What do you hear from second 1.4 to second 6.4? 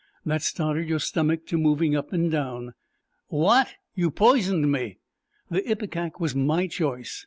to moving up and down." "What? You poisoned me?" "The ipecac was